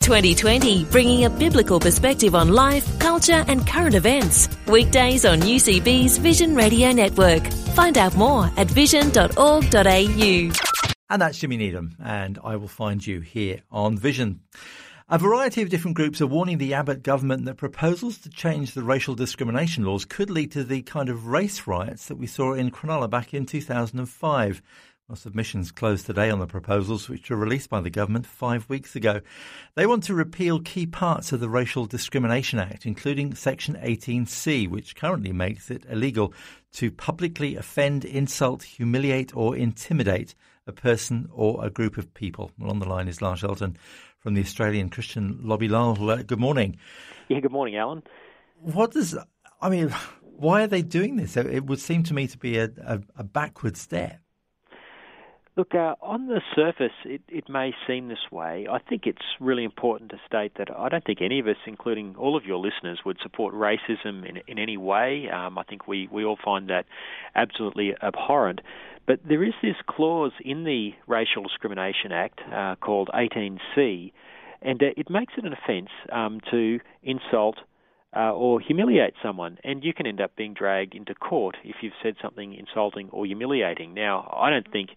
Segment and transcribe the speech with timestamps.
[0.00, 4.48] 2020, bringing a biblical perspective on life, culture, and current events.
[4.66, 7.46] Weekdays on UCB's Vision Radio Network.
[7.74, 10.52] Find out more at vision.org.au.
[11.10, 14.40] And that's Jimmy Needham, and I will find you here on Vision.
[15.12, 18.84] A variety of different groups are warning the Abbott government that proposals to change the
[18.84, 22.70] racial discrimination laws could lead to the kind of race riots that we saw in
[22.70, 24.62] Cronulla back in 2005.
[25.10, 28.94] Well, submissions closed today on the proposals, which were released by the government five weeks
[28.94, 29.22] ago.
[29.74, 34.94] They want to repeal key parts of the Racial Discrimination Act, including Section 18C, which
[34.94, 36.32] currently makes it illegal
[36.74, 40.36] to publicly offend, insult, humiliate, or intimidate
[40.68, 42.52] a person or a group of people.
[42.56, 43.76] Well, on the line is Lyle Shelton
[44.20, 45.66] from the Australian Christian Lobby.
[45.66, 46.78] Lyle, uh, good morning.
[47.28, 48.04] Yeah, good morning, Alan.
[48.60, 49.18] What does,
[49.60, 49.88] I mean,
[50.22, 51.36] why are they doing this?
[51.36, 54.20] It would seem to me to be a, a, a backward step.
[55.56, 58.68] Look, uh, on the surface, it, it may seem this way.
[58.70, 62.14] I think it's really important to state that I don't think any of us, including
[62.16, 65.28] all of your listeners, would support racism in, in any way.
[65.28, 66.86] Um, I think we, we all find that
[67.34, 68.60] absolutely abhorrent.
[69.06, 74.12] But there is this clause in the Racial Discrimination Act uh, called 18C,
[74.62, 77.56] and uh, it makes it an offence um, to insult
[78.14, 81.92] uh, or humiliate someone, and you can end up being dragged into court if you've
[82.02, 83.94] said something insulting or humiliating.
[83.94, 84.90] Now, I don't think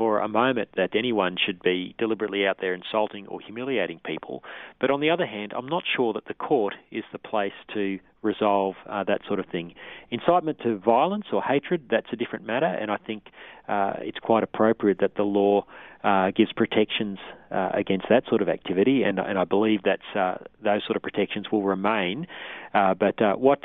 [0.00, 4.42] for a moment that anyone should be deliberately out there insulting or humiliating people.
[4.80, 7.98] But on the other hand, I'm not sure that the court is the place to
[8.22, 9.74] resolve uh, that sort of thing.
[10.10, 13.24] Incitement to violence or hatred, that's a different matter, and I think
[13.68, 15.66] uh, it's quite appropriate that the law
[16.02, 17.18] uh, gives protections
[17.50, 21.02] uh, against that sort of activity, and, and I believe that uh, those sort of
[21.02, 22.26] protections will remain.
[22.72, 23.60] Uh, but what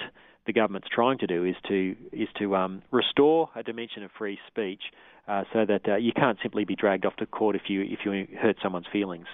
[0.46, 4.38] the government's trying to do is to is to um, restore a dimension of free
[4.48, 4.82] speech
[5.28, 8.00] uh, so that uh, you can't simply be dragged off to court if you if
[8.06, 9.28] you hurt someone's feelings.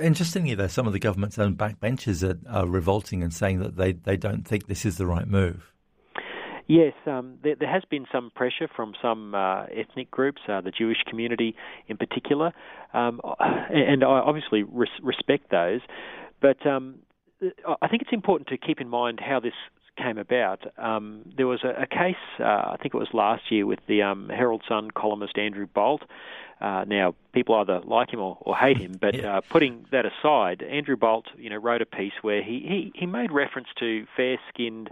[0.00, 3.92] Interestingly, though, some of the government's own backbenchers are, are revolting and saying that they,
[3.92, 5.70] they don't think this is the right move.
[6.66, 10.70] Yes, um, there, there, has been some pressure from some uh, ethnic groups, uh, the
[10.70, 11.54] Jewish community
[11.88, 12.52] in particular,
[12.94, 15.80] um, and I obviously res- respect those.
[16.40, 17.00] But um,
[17.82, 19.52] I think it's important to keep in mind how this
[19.96, 20.60] came about.
[20.78, 24.02] Um, there was a, a case, uh, I think it was last year, with the
[24.02, 26.02] um, Herald Sun columnist Andrew Bolt.
[26.60, 29.38] Uh, now, people either like him or, or hate him, but yeah.
[29.38, 33.06] uh, putting that aside, Andrew Bolt, you know, wrote a piece where he, he, he
[33.06, 34.90] made reference to fair-skinned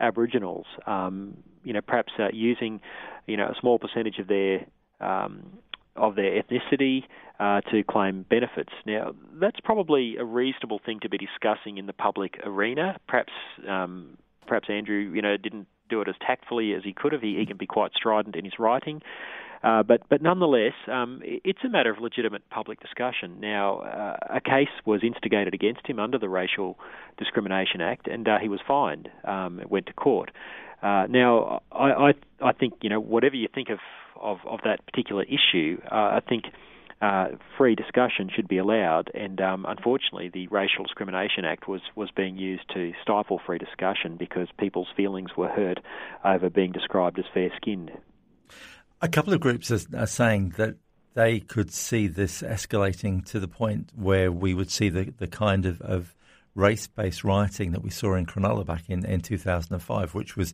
[0.00, 2.80] Aboriginals, um, you know, perhaps uh, using,
[3.26, 4.64] you know, a small percentage of their
[5.00, 5.58] um,
[5.96, 7.04] of their ethnicity
[7.38, 8.72] uh, to claim benefits.
[8.86, 12.96] Now, that's probably a reasonable thing to be discussing in the public arena.
[13.06, 13.32] Perhaps
[13.68, 17.20] um, perhaps Andrew, you know, didn't do it as tactfully as he could have.
[17.22, 19.02] He, he can be quite strident in his writing.
[19.62, 23.40] Uh, but but nonetheless, um, it's a matter of legitimate public discussion.
[23.40, 26.78] Now, uh, a case was instigated against him under the Racial
[27.18, 29.10] Discrimination Act, and uh, he was fined.
[29.24, 30.30] Um, went to court.
[30.82, 32.12] Uh, now, I, I
[32.42, 33.80] I think you know whatever you think of
[34.18, 36.44] of, of that particular issue, uh, I think
[37.00, 39.10] uh, free discussion should be allowed.
[39.14, 44.16] And um, unfortunately, the Racial Discrimination Act was, was being used to stifle free discussion
[44.18, 45.78] because people's feelings were hurt
[46.24, 47.90] over being described as fair skinned.
[49.00, 50.76] A couple of groups are, saying that
[51.14, 55.64] they could see this escalating to the point where we would see the, the kind
[55.64, 56.14] of, of
[56.54, 60.52] race based rioting that we saw in Cronulla back in, in 2005, which was,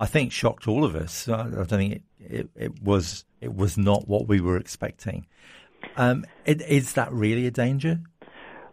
[0.00, 1.28] I think, shocked all of us.
[1.28, 5.26] I, I don't think it, it, it, was it was not what we were expecting.
[5.96, 8.00] Um, is that really a danger?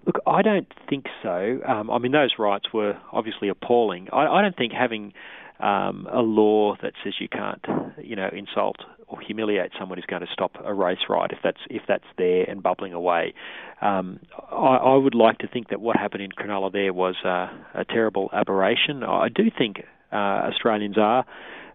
[0.05, 1.59] Look, I don't think so.
[1.67, 4.07] Um, I mean, those rights were obviously appalling.
[4.11, 5.13] I, I don't think having
[5.59, 7.63] um, a law that says you can't,
[8.01, 8.77] you know, insult
[9.07, 12.45] or humiliate someone is going to stop a race riot if that's if that's there
[12.49, 13.33] and bubbling away.
[13.81, 14.19] Um,
[14.51, 17.85] I, I would like to think that what happened in Cronulla there was uh, a
[17.87, 19.03] terrible aberration.
[19.03, 21.25] I do think uh, Australians are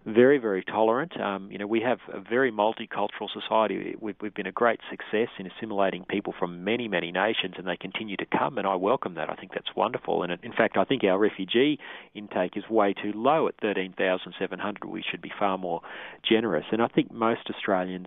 [0.06, 1.20] very, very tolerant.
[1.20, 3.96] Um, you know, we have a very multicultural society.
[4.00, 7.76] We've, we've been a great success in assimilating people from many, many nations, and they
[7.76, 9.28] continue to come, and I welcome that.
[9.28, 10.22] I think that's wonderful.
[10.22, 11.80] And in fact, I think our refugee
[12.14, 14.84] intake is way too low at 13,700.
[14.84, 15.80] We should be far more
[16.28, 16.66] generous.
[16.70, 18.06] And I think most Australians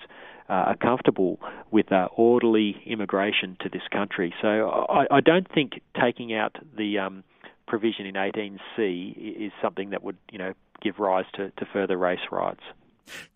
[0.50, 1.38] uh, are comfortable
[1.70, 4.34] with uh, orderly immigration to this country.
[4.42, 7.24] So I, I don't think taking out the um,
[7.68, 12.20] provision in 18C is something that would, you know, give rise to, to further race
[12.32, 12.64] riots.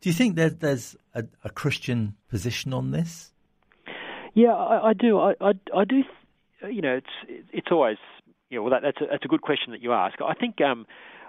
[0.02, 3.32] Do you think that there's a, a Christian position on this?
[4.34, 5.20] Yeah, I, I do.
[5.20, 6.04] I, I, I, do.
[6.70, 7.98] You know, it's it's always
[8.50, 10.16] you know, well, that, that's a, that's a good question that you ask.
[10.22, 10.86] I think um,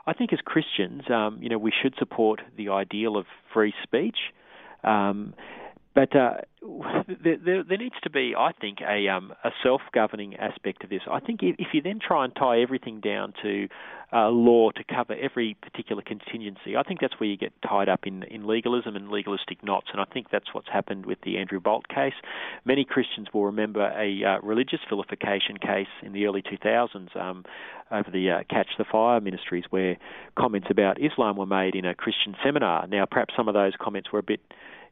[0.07, 4.19] I think as Christians, um, you know, we should support the ideal of free speech.
[4.83, 5.35] Um,
[5.95, 6.39] but uh,
[7.23, 11.03] there, there, needs to be, I think, a, um, a self-governing aspect of this.
[11.11, 13.69] I think if, if, you then try and tie everything down to
[14.13, 18.07] uh, law to cover every particular contingency, I think that's where you get tied up
[18.07, 19.89] in, in legalism and legalistic knots.
[19.93, 22.15] And I think that's what's happened with the Andrew Bolt case.
[22.65, 27.45] Many Christians will remember a uh, religious vilification case in the early 2000s um,
[27.91, 29.97] over the uh, Catch the Fire ministries, where
[30.37, 32.87] comments about Islam were made in a Christian seminar.
[32.89, 34.41] Now, perhaps some of those comments were a bit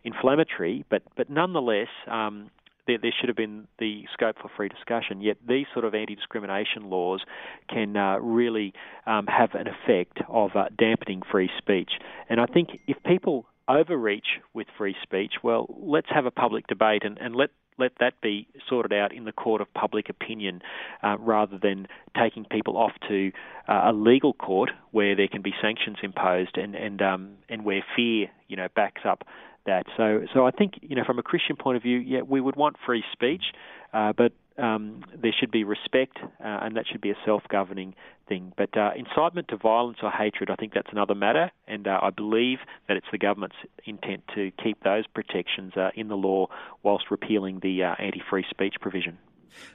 [0.05, 2.51] inflammatory, but but nonetheless, um,
[2.87, 5.21] there, there, should have been the scope for free discussion.
[5.21, 7.23] Yet these sort of anti-discrimination laws
[7.69, 8.73] can uh, really
[9.07, 11.93] um, have an effect of uh, dampening free speech.
[12.29, 17.03] And I think if people overreach with free speech, well, let's have a public debate
[17.05, 20.61] and, and let let that be sorted out in the court of public opinion
[21.03, 21.89] uh, rather than
[22.21, 23.33] taking people off to
[23.67, 27.83] uh, a legal court where there can be sanctions imposed and and um, and where
[27.97, 29.25] fear you know backs up
[29.67, 29.87] that.
[29.97, 32.57] So, so I think you know, from a Christian point of view, yeah, we would
[32.57, 33.45] want free speech,
[33.93, 37.95] uh, but um, there should be respect, uh, and that should be a self-governing
[38.29, 38.53] thing.
[38.57, 42.11] But uh, incitement to violence or hatred, I think that's another matter, and uh, I
[42.11, 46.49] believe that it's the government's intent to keep those protections uh, in the law
[46.83, 49.19] whilst repealing the uh, anti-free speech provision.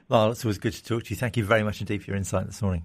[0.08, 1.16] Lyle, it's always good to talk to you.
[1.16, 2.84] Thank you very much indeed for your insight this morning.